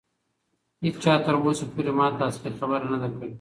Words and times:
هیچا 0.85 1.13
تر 1.25 1.35
اوسه 1.41 1.65
پورې 1.73 1.91
ماته 1.97 2.21
اصلي 2.29 2.51
خبره 2.59 2.85
نه 2.91 2.97
ده 3.01 3.07
کړې. 3.15 3.27